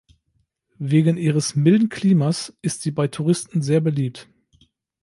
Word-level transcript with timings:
Wegen 0.79 1.15
ihres 1.15 1.55
milden 1.55 1.89
Klimas 1.89 2.57
ist 2.63 2.81
sie 2.81 2.89
bei 2.89 3.07
Touristen 3.07 3.61
sehr 3.61 3.81
beliebt. 3.81 4.27